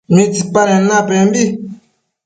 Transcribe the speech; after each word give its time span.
¿Midapaden 0.15 0.81
napembi? 0.89 1.43